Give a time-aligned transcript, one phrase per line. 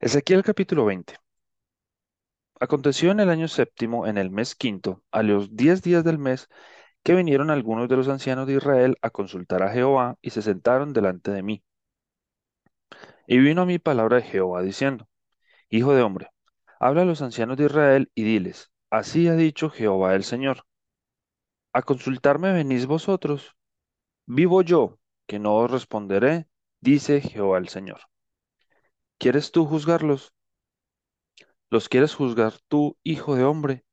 [0.00, 1.16] Ezequiel capítulo 20.
[2.60, 6.48] Aconteció en el año séptimo, en el mes quinto, a los diez días del mes,
[7.02, 10.92] que vinieron algunos de los ancianos de Israel a consultar a Jehová y se sentaron
[10.92, 11.64] delante de mí.
[13.26, 15.08] Y vino a mí palabra de Jehová diciendo,
[15.68, 16.30] Hijo de hombre,
[16.78, 20.62] habla a los ancianos de Israel y diles, Así ha dicho Jehová el Señor.
[21.72, 23.56] A consultarme venís vosotros.
[24.26, 26.46] Vivo yo, que no os responderé,
[26.80, 27.98] dice Jehová el Señor.
[29.18, 30.32] ¿Quieres tú juzgarlos?
[31.70, 33.84] ¿Los quieres juzgar tú, hijo de hombre?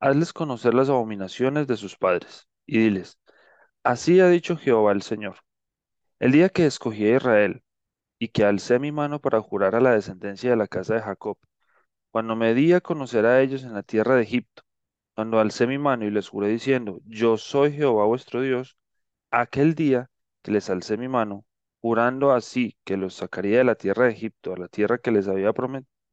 [0.00, 3.18] Hazles conocer las abominaciones de sus padres, y diles,
[3.84, 5.36] Así ha dicho Jehová el Señor.
[6.20, 7.62] El día que escogí a Israel,
[8.18, 11.38] y que alcé mi mano para jurar a la descendencia de la casa de Jacob,
[12.10, 14.62] cuando me di a conocer a ellos en la tierra de Egipto,
[15.14, 18.78] cuando alcé mi mano y les juré diciendo, Yo soy Jehová vuestro Dios,
[19.30, 20.10] aquel día
[20.42, 21.44] que les alcé mi mano,
[21.84, 25.28] jurando así que los sacaría de la tierra de Egipto, a la tierra que les
[25.28, 25.52] había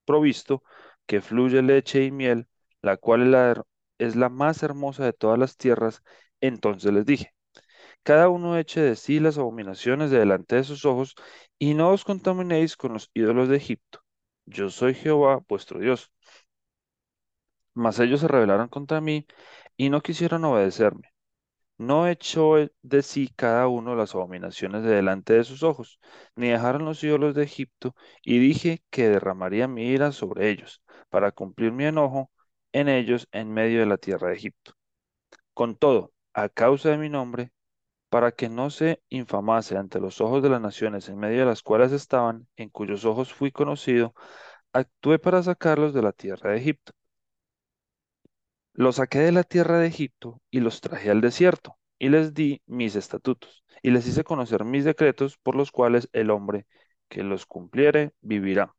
[0.06, 0.64] provisto,
[1.06, 2.48] que fluye leche y miel,
[2.82, 3.64] la cual es la,
[4.00, 6.04] es la más hermosa de todas las tierras,
[6.42, 7.34] entonces les dije,
[8.04, 11.16] cada uno eche de sí las abominaciones de delante de sus ojos,
[11.60, 14.02] y no os contaminéis con los ídolos de Egipto.
[14.46, 16.12] Yo soy Jehová vuestro Dios.
[17.74, 19.28] Mas ellos se rebelaron contra mí
[19.78, 21.11] y no quisieron obedecerme.
[21.82, 26.00] No echó e- de sí cada uno las abominaciones de delante de sus ojos,
[26.36, 31.32] ni dejaron los ídolos de Egipto, y dije que derramaría mi ira sobre ellos, para
[31.32, 32.32] cumplir mi enojo
[32.72, 34.74] en ellos en medio de la tierra de Egipto.
[35.54, 37.52] Con todo, a causa de mi nombre,
[38.10, 41.64] para que no se infamase ante los ojos de las naciones en medio de las
[41.64, 44.14] cuales estaban, en cuyos ojos fui conocido,
[44.74, 46.94] actué para sacarlos de la tierra de Egipto.
[48.74, 52.62] Los saqué de la tierra de Egipto y los traje al desierto, y les di
[52.66, 56.68] mis estatutos, y les hice conocer mis decretos por los cuales el hombre
[57.10, 58.76] que los cumpliere vivirá.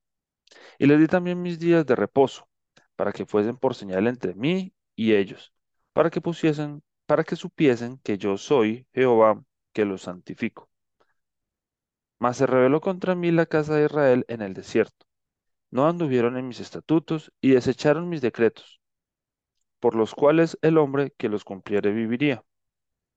[0.78, 2.48] Y les di también mis días de reposo,
[2.96, 5.52] para que fuesen por señal entre mí y ellos,
[5.92, 9.42] para que pusiesen, para que supiesen que yo soy Jehová
[9.72, 10.70] que los santifico.
[12.18, 15.06] Mas se rebeló contra mí la casa de Israel en el desierto.
[15.70, 18.81] No anduvieron en mis estatutos y desecharon mis decretos,
[19.82, 22.44] por los cuales el hombre que los cumpliere viviría.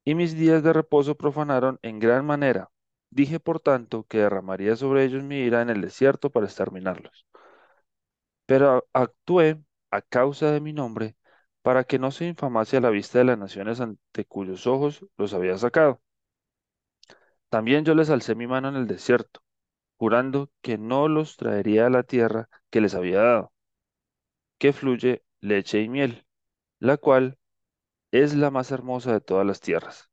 [0.05, 2.71] y mis días de reposo profanaron en gran manera.
[3.11, 7.27] Dije, por tanto, que derramaría sobre ellos mi ira en el desierto para exterminarlos.
[8.47, 9.61] Pero actué
[9.91, 11.15] a causa de mi nombre,
[11.61, 15.33] para que no se infamase a la vista de las naciones ante cuyos ojos los
[15.33, 16.01] había sacado.
[17.49, 19.41] También yo les alcé mi mano en el desierto,
[19.97, 23.53] jurando que no los traería a la tierra que les había dado,
[24.57, 26.24] que fluye leche y miel,
[26.85, 27.37] la cual
[28.11, 30.09] es la más hermosa de todas las tierras.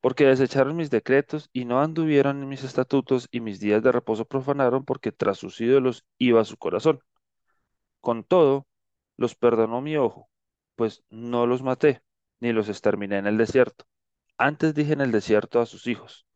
[0.00, 4.24] porque desecharon mis decretos y no anduvieron en mis estatutos y mis días de reposo
[4.26, 7.00] profanaron porque tras sus ídolos iba su corazón.
[8.00, 8.66] Con todo,
[9.16, 10.28] los perdonó mi ojo,
[10.76, 12.02] pues no los maté,
[12.40, 13.84] ni los exterminé en el desierto.
[14.38, 16.26] Antes dije en el desierto a sus hijos,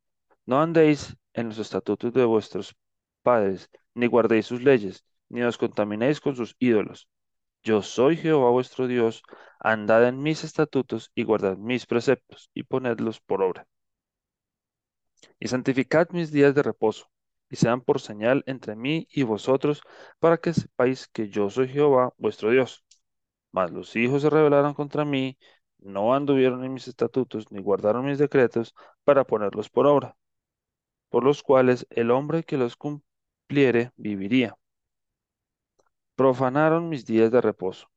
[0.46, 2.76] no andéis en los estatutos de vuestros
[3.22, 7.08] padres, ni guardéis sus leyes, ni os contaminéis con sus ídolos.
[7.62, 9.22] Yo soy Jehová vuestro Dios,
[9.60, 13.68] andad en mis estatutos y guardad mis preceptos y ponedlos por obra.
[15.40, 17.06] y santificad mis días de reposo,
[17.50, 19.82] y sean por señal entre mí y vosotros,
[20.18, 22.84] para que sepáis que yo soy Jehová vuestro Dios.
[23.52, 25.38] Mas los hijos se rebelaron contra mí,
[25.78, 28.74] no anduvieron en mis estatutos, ni guardaron mis decretos
[29.04, 30.16] para ponerlos por obra,
[31.10, 34.56] por los cuales el hombre que los cumpliere viviría.
[36.18, 37.92] Profanaron mis días de reposo.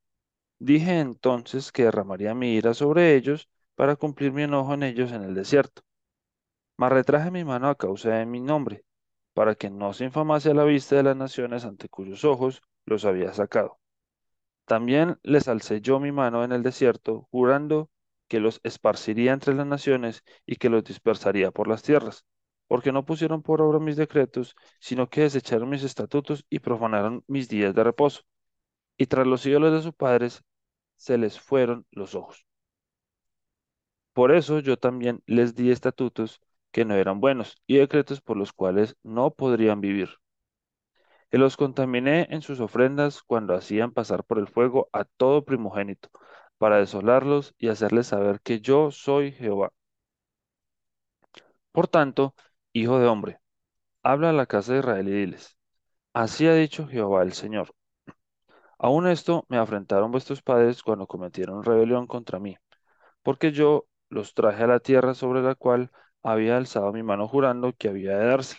[0.59, 5.24] Dije entonces que derramaría mi ira sobre ellos para cumplir mi enojo en ellos en
[5.24, 5.82] el desierto.
[6.78, 8.86] Mas retraje mi mano a causa de mi nombre,
[9.34, 13.06] para que no se infamase a la vista de las naciones ante cuyos ojos los
[13.06, 13.80] había sacado.
[14.66, 17.90] También les alcé yo mi mano en el desierto, jurando
[18.28, 22.24] que los esparciría entre las naciones y que los dispersaría por las tierras,
[22.72, 27.50] porque no pusieron por obra mis decretos, sino que desecharon mis estatutos y profanaron mis
[27.50, 28.22] días de reposo.
[28.96, 30.41] Y tras los ídolos de sus padres
[30.96, 32.46] se les fueron los ojos.
[34.14, 36.40] Por eso yo también les di estatutos
[36.72, 40.08] que no eran buenos y decretos por los cuales no podrían vivir.
[41.29, 46.08] Y los contaminé en sus ofrendas cuando hacían pasar por el fuego a todo primogénito,
[46.58, 49.73] para desolarlos y hacerles saber que yo soy Jehová.
[51.73, 52.35] Por tanto,
[52.73, 53.40] hijo de hombre,
[54.03, 55.58] habla a la casa de Israel y diles,
[56.14, 57.76] así ha dicho Jehová el Señor.
[58.79, 62.58] Aún esto me afrentaron vuestros padres cuando cometieron rebelión contra mí,
[63.23, 65.91] porque yo los traje a la tierra sobre la cual
[66.23, 68.58] había alzado mi mano jurando que había de darse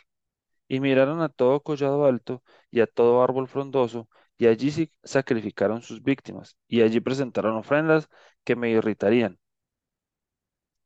[0.69, 6.03] Y miraron a todo collado alto y a todo árbol frondoso, y allí sacrificaron sus
[6.03, 8.09] víctimas, y allí presentaron ofrendas
[8.45, 9.39] que me irritarían.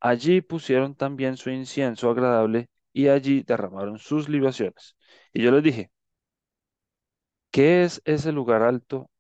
[0.00, 4.96] Allí pusieron también su incienso agradable, y allí derramaron sus libaciones.
[5.34, 5.90] Y yo les dije,
[7.50, 9.10] ¿qué es ese lugar alto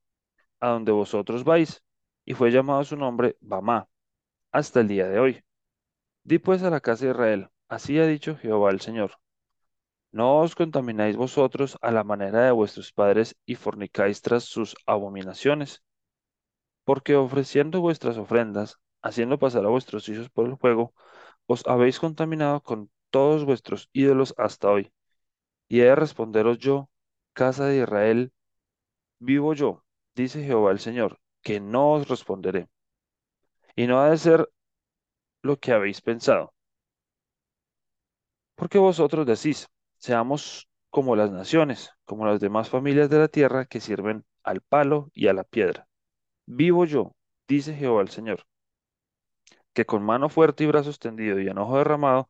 [0.60, 1.82] a donde vosotros vais?
[2.24, 3.88] Y fue llamado su nombre Bamá,
[4.52, 5.44] hasta el día de hoy.
[6.24, 9.12] Di pues a la casa de Israel, así ha dicho Jehová el Señor.
[10.10, 15.82] No os contamináis vosotros a la manera de vuestros padres y fornicáis tras sus abominaciones,
[16.84, 20.94] porque ofreciendo vuestras ofrendas, haciendo pasar a vuestros hijos por el fuego,
[21.46, 24.92] os habéis contaminado con todos vuestros ídolos hasta hoy.
[25.68, 26.90] Y he de responderos yo,
[27.32, 28.32] casa de Israel,
[29.18, 32.68] vivo yo, dice Jehová el Señor, que no os responderé.
[33.74, 34.48] Y no ha de ser
[35.42, 36.52] lo que habéis pensado.
[38.54, 39.68] Porque vosotros decís,
[39.98, 45.10] seamos como las naciones, como las demás familias de la tierra que sirven al palo
[45.12, 45.88] y a la piedra.
[46.46, 47.14] Vivo yo,
[47.48, 48.46] dice Jehová el Señor,
[49.74, 52.28] que con mano fuerte y brazo extendido y enojo derramado,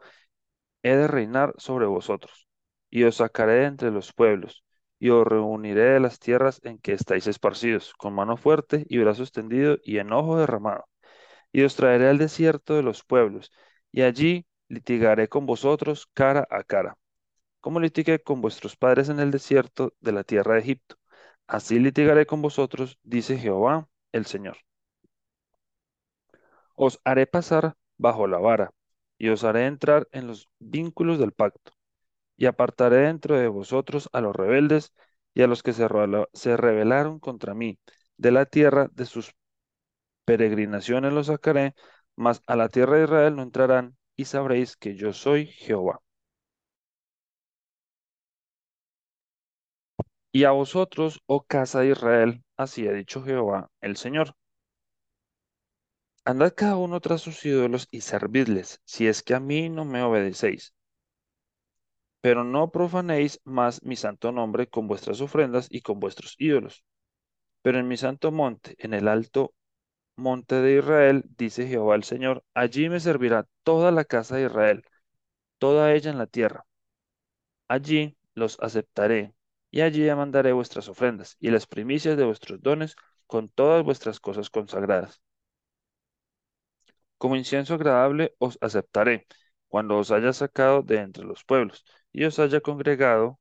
[0.87, 2.49] he de reinar sobre vosotros,
[2.91, 4.65] y os sacaré de entre los pueblos,
[4.99, 9.23] y os reuniré de las tierras en que estáis esparcidos, con mano fuerte y brazo
[9.23, 10.87] extendido y enojo derramado,
[11.53, 13.53] y os traeré al desierto de los pueblos,
[13.93, 16.97] y allí litigaré con vosotros cara a cara,
[17.61, 20.97] como litigué con vuestros padres en el desierto de la tierra de Egipto.
[21.47, 24.59] Así litigaré con vosotros, dice Jehová el Señor.
[26.77, 28.71] Os haré pasar bajo la vara,
[29.19, 31.73] y os haré entrar en los vínculos del pacto,
[32.37, 34.93] y apartaré dentro de vosotros a los rebeldes
[35.35, 35.89] y a los que se,
[36.35, 37.79] se rebelaron contra mí.
[38.19, 39.35] De la tierra de sus
[40.25, 41.75] peregrinaciones los sacaré,
[42.17, 46.01] mas a la tierra de Israel no entrarán, y sabréis que yo soy Jehová.
[50.31, 54.37] Y a vosotros, oh casa de Israel, así ha dicho Jehová el Señor.
[56.27, 60.03] Andad cada uno tras sus ídolos y servidles, si es que a mí no me
[60.03, 60.75] obedecéis.
[62.21, 66.85] Pero no profanéis más mi santo nombre con vuestras ofrendas y con vuestros ídolos.
[67.63, 69.55] Pero en mi santo monte, en el alto
[70.17, 74.83] monte de Israel, dice Jehová el Señor, allí me servirá toda la casa de Israel,
[75.59, 76.67] toda ella en la tierra.
[77.69, 79.33] Allí los aceptaré,
[79.71, 82.97] y allí mandaré vuestras ofrendas y las primicias de vuestros dones
[83.29, 85.21] con todas vuestras cosas consagradas.
[87.19, 89.27] Como incienso agradable os aceptaré,
[89.69, 93.39] cuando os haya sacado de entre los pueblos, y os haya congregado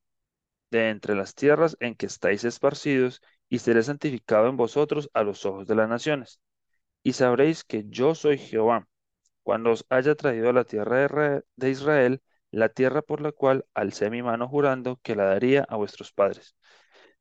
[0.72, 5.46] de entre las tierras en que estáis esparcidos, y seré santificado en vosotros a los
[5.46, 6.40] ojos de las naciones.
[7.04, 8.88] Y sabréis que yo soy Jehová,
[9.44, 14.10] cuando os haya traído a la tierra de Israel, la tierra por la cual alcé
[14.10, 16.56] mi mano jurando que la daría a vuestros padres.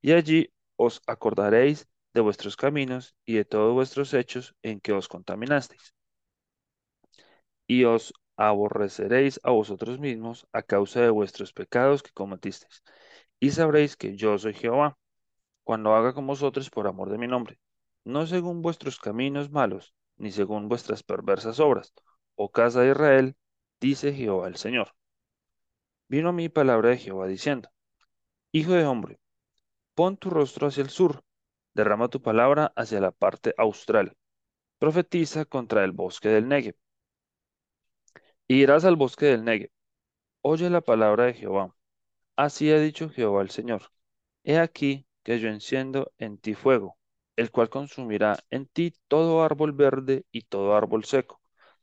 [0.00, 5.08] Y allí os acordaréis de vuestros caminos y de todos vuestros hechos en que os
[5.08, 5.94] contaminasteis
[7.66, 12.82] y os aborreceréis a vosotros mismos a causa de vuestros pecados que cometisteis.
[13.40, 14.98] Y sabréis que yo soy Jehová,
[15.62, 17.58] cuando haga con vosotros por amor de mi nombre,
[18.04, 21.94] no según vuestros caminos malos, ni según vuestras perversas obras,
[22.36, 23.36] oh casa de Israel,
[23.80, 24.94] dice Jehová el Señor.
[26.08, 27.70] Vino a mí palabra de Jehová diciendo,
[28.52, 29.18] Hijo de hombre,
[29.94, 31.24] pon tu rostro hacia el sur,
[31.74, 34.16] derrama tu palabra hacia la parte austral,
[34.78, 36.76] profetiza contra el bosque del Negev,
[38.56, 39.70] irás al bosque del Negev.
[40.42, 41.74] Oye la palabra de Jehová.
[42.36, 43.82] Así ha dicho Jehová el Señor.
[44.44, 46.98] He aquí que yo enciendo en ti fuego,
[47.36, 51.40] el cual consumirá en ti todo árbol verde y todo árbol seco.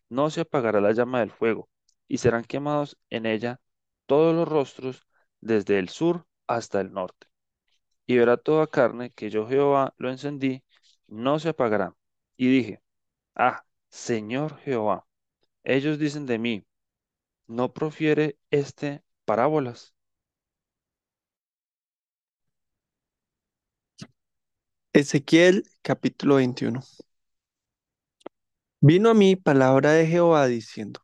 [0.09, 1.69] No se apagará la llama del fuego,
[2.07, 3.61] y serán quemados en ella
[4.05, 5.07] todos los rostros
[5.41, 7.27] desde el sur hasta el norte.
[8.05, 10.63] Y verá toda carne que yo Jehová lo encendí,
[11.07, 11.95] no se apagará.
[12.37, 12.81] Y dije,
[13.35, 15.05] Ah, Señor Jehová,
[15.63, 16.65] ellos dicen de mí,
[17.47, 19.93] ¿no profiere este parábolas?
[24.93, 26.81] Ezequiel capítulo 21.
[28.81, 31.01] Vino a mí palabra de Jehová diciendo,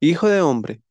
[0.00, 0.82] Hijo de hombre,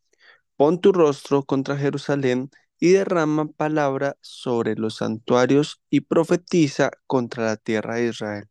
[0.56, 7.58] pon tu rostro contra Jerusalén y derrama palabra sobre los santuarios y profetiza contra la
[7.58, 8.50] tierra de Israel.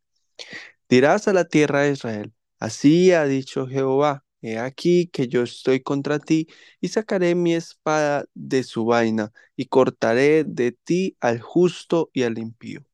[0.89, 5.81] Dirás a la tierra de Israel, así ha dicho Jehová, he aquí que yo estoy
[5.81, 6.47] contra ti
[6.81, 12.37] y sacaré mi espada de su vaina y cortaré de ti al justo y al
[12.39, 12.85] impío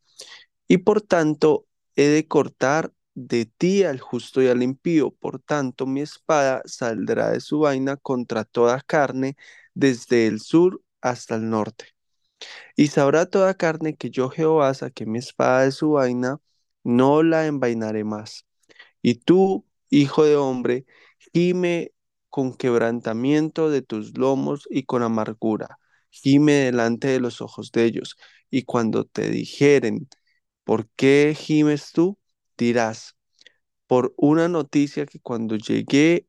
[0.68, 5.12] y por tanto he de cortar de ti al justo y al impío.
[5.12, 9.36] Por tanto, mi espada saldrá de su vaina contra toda carne,
[9.74, 11.88] desde el sur hasta el norte.
[12.75, 16.39] Y sabrá toda carne que yo Jehová saqué mi espada de su vaina,
[16.84, 18.46] no la envainaré más.
[19.01, 20.86] Y tú, hijo de hombre,
[21.33, 21.93] gime
[22.29, 25.79] con quebrantamiento de tus lomos y con amargura.
[26.12, 28.17] Gime delante de los ojos de ellos.
[28.50, 30.07] Y cuando te dijeren,
[30.63, 32.17] ¿por qué gimes tú?
[32.57, 33.15] Dirás,
[33.88, 36.27] por una noticia que cuando llegué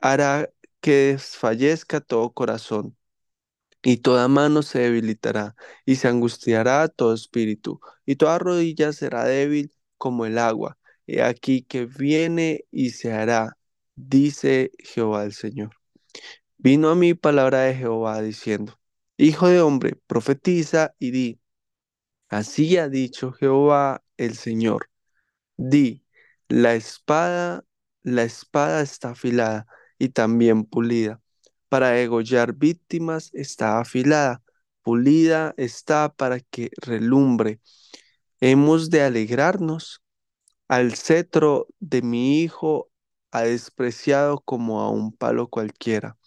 [0.00, 2.96] hará que desfallezca todo corazón
[3.82, 9.72] y toda mano se debilitará, y se angustiará todo espíritu, y toda rodilla será débil
[9.98, 10.78] como el agua.
[11.06, 13.58] He aquí que viene y se hará,
[14.08, 15.70] dice Jehová el Señor.
[16.58, 18.78] Vino a mí palabra de Jehová diciendo,
[19.16, 21.40] Hijo de hombre, profetiza y di,
[22.28, 24.90] así ha dicho Jehová el Señor.
[25.56, 26.04] Di,
[26.48, 27.64] la espada,
[28.02, 29.66] la espada está afilada
[29.98, 31.20] y también pulida
[31.70, 34.42] para degollar víctimas está afilada,
[34.82, 37.60] pulida está para que relumbre.
[38.40, 40.02] Hemos de alegrarnos.
[40.68, 42.89] Al cetro de mi hijo
[43.32, 46.18] ha despreciado como a un palo cualquiera,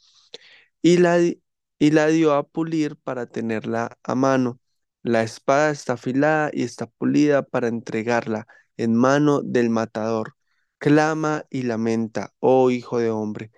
[0.82, 4.60] y la, y la dio a pulir para tenerla a mano.
[5.04, 10.36] La espada está afilada y está pulida para entregarla en mano del matador.
[10.78, 13.52] Clama y lamenta, oh hijo de hombre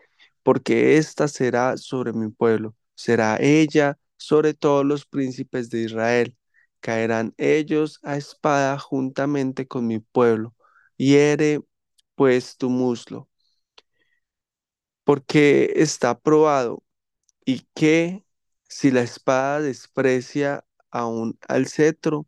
[0.44, 6.38] porque ésta será sobre mi pueblo, será ella sobre todos los príncipes de Israel.
[6.82, 10.54] Caerán ellos a espada juntamente con mi pueblo.
[10.98, 11.62] Hiere
[12.16, 13.30] pues tu muslo,
[15.06, 16.84] porque está probado,
[17.46, 18.26] y que
[18.70, 22.28] si la espada desprecia aún al cetro,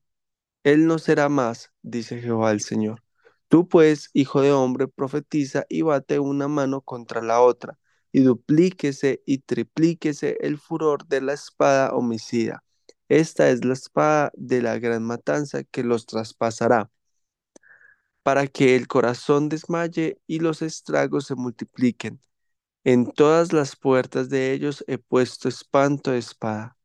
[0.63, 3.03] él no será más, dice Jehová el Señor.
[3.49, 7.79] Tú pues, hijo de hombre, profetiza y bate una mano contra la otra
[8.11, 12.63] y duplíquese y triplíquese el furor de la espada homicida.
[13.09, 16.91] Esta es la espada de la gran matanza que los traspasará,
[18.23, 22.19] para que el corazón desmaye y los estragos se multipliquen.
[22.87, 26.77] En todas las puertas de ellos he puesto espanto de espada.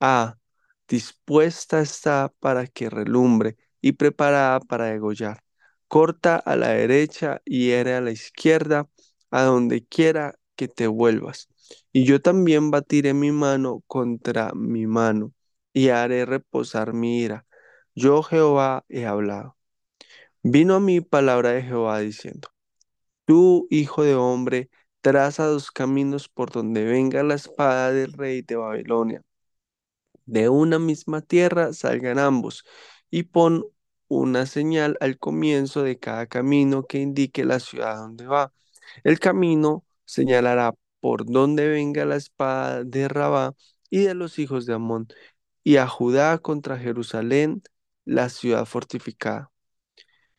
[0.00, 0.38] Ah,
[0.88, 5.42] dispuesta está para que relumbre y preparada para degollar.
[5.86, 8.88] Corta a la derecha y hiere a la izquierda,
[9.30, 11.48] a donde quiera que te vuelvas.
[11.92, 15.34] Y yo también batiré mi mano contra mi mano
[15.74, 17.46] y haré reposar mi ira.
[17.94, 19.58] Yo Jehová he hablado.
[20.42, 22.48] Vino a mí palabra de Jehová diciendo,
[23.24, 28.56] Tú, hijo de hombre, traza dos caminos por donde venga la espada del rey de
[28.56, 29.22] Babilonia.
[30.26, 32.64] De una misma tierra salgan ambos,
[33.10, 33.64] y pon
[34.08, 38.52] una señal al comienzo de cada camino que indique la ciudad donde va.
[39.04, 43.54] El camino señalará por donde venga la espada de Rabá
[43.90, 45.08] y de los hijos de Amón,
[45.64, 47.62] y a Judá contra Jerusalén,
[48.04, 49.50] la ciudad fortificada.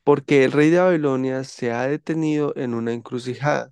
[0.04, 3.72] Porque el rey de Babilonia se ha detenido en una encrucijada,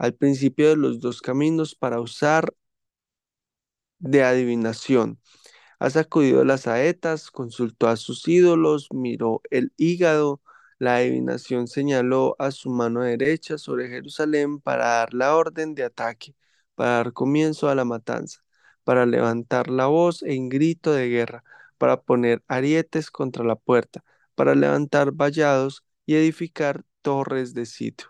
[0.00, 2.52] al principio de los dos caminos para usar
[3.98, 5.18] de adivinación
[5.80, 10.42] ha sacudido las saetas, consultó a sus ídolos, miró el hígado,
[10.78, 16.34] la adivinación señaló a su mano derecha sobre Jerusalén para dar la orden de ataque,
[16.76, 18.42] para dar comienzo a la matanza,
[18.84, 21.44] para levantar la voz en grito de guerra,
[21.78, 24.04] para poner arietes contra la puerta,
[24.36, 28.09] para levantar vallados y edificar torres de sitio.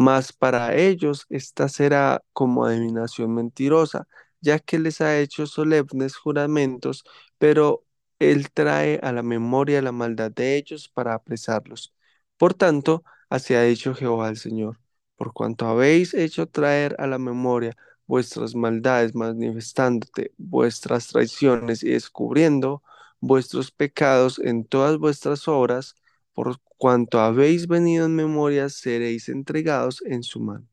[0.00, 4.06] Mas para ellos esta será como adivinación mentirosa,
[4.40, 7.02] ya que les ha hecho solemnes juramentos,
[7.38, 7.84] pero
[8.20, 11.92] él trae a la memoria la maldad de ellos para apresarlos.
[12.36, 14.78] Por tanto, así ha dicho Jehová el Señor,
[15.16, 17.76] por cuanto habéis hecho traer a la memoria
[18.06, 22.82] vuestras maldades, manifestándote vuestras traiciones y descubriendo
[23.20, 25.96] vuestros pecados en todas vuestras obras,
[26.38, 30.68] por cuanto habéis venido en memoria, seréis entregados en su mano.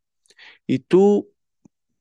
[0.67, 1.31] Y tú,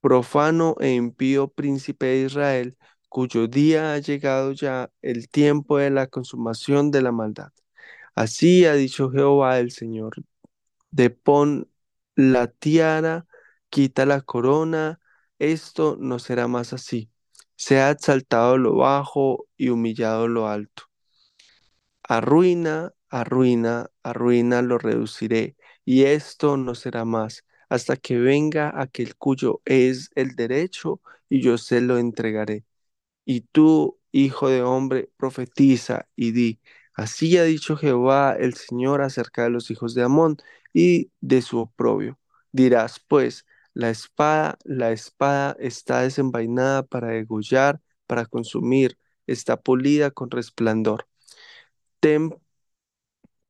[0.03, 2.77] profano e impío príncipe de Israel,
[3.09, 7.53] cuyo día ha llegado ya el tiempo de la consumación de la maldad.
[8.15, 10.17] Así ha dicho Jehová el Señor,
[10.91, 11.67] depon
[12.17, 13.27] la tiara,
[13.71, 15.01] quita la corona,
[15.39, 17.11] esto no será más así.
[17.57, 20.83] Se ha exaltado lo bajo y humillado lo alto.
[22.03, 29.63] Arruina, arruina, arruina lo reduciré, y esto no será más hasta que venga aquel cuyo
[29.65, 32.65] es el derecho y yo se lo entregaré.
[33.25, 36.61] Y tú, hijo de hombre, profetiza y di,
[36.95, 40.37] así ha dicho Jehová el Señor acerca de los hijos de Amón
[40.73, 42.19] y de su oprobio.
[42.53, 50.31] Dirás, pues, la espada, la espada está desenvainada para degollar para consumir, está pulida con
[50.31, 51.07] resplandor.
[52.01, 52.35] Ten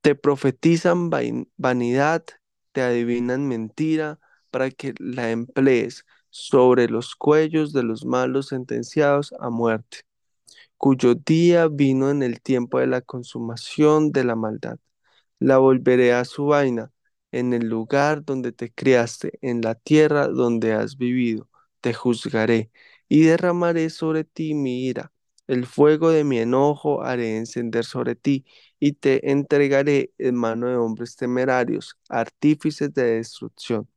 [0.05, 1.09] te profetizan
[1.57, 2.25] vanidad,
[2.73, 4.21] te adivinan mentira
[4.51, 10.01] para que la emplees sobre los cuellos de los malos sentenciados a muerte,
[10.77, 14.79] cuyo día vino en el tiempo de la consumación de la maldad.
[15.39, 16.93] La volveré a su vaina,
[17.33, 21.49] en el lugar donde te criaste, en la tierra donde has vivido,
[21.81, 22.71] te juzgaré
[23.09, 25.13] y derramaré sobre ti mi ira.
[25.47, 28.47] El fuego de mi enojo haré encender sobre ti
[28.85, 33.89] y te entregaré en mano de hombres temerarios, artífices de destrucción.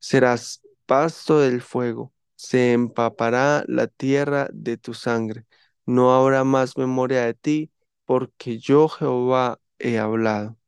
[0.00, 5.46] Serás pasto del fuego, se empapará la tierra de tu sangre.
[5.86, 7.72] No habrá más memoria de ti,
[8.06, 10.58] porque yo Jehová he hablado.